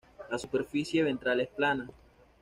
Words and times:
La 0.31 0.39
superficie 0.39 1.03
ventral 1.03 1.41
es 1.41 1.49
plana. 1.49 1.87